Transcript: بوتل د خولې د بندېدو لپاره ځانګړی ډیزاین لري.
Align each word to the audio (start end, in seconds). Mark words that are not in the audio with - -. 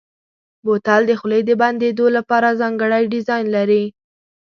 بوتل 0.65 1.01
د 1.07 1.11
خولې 1.19 1.39
د 1.45 1.51
بندېدو 1.61 2.05
لپاره 2.17 2.57
ځانګړی 2.61 3.03
ډیزاین 3.13 3.45
لري. 3.55 3.83